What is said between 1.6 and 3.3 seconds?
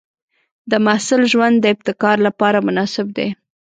ابتکار لپاره مناسب دی.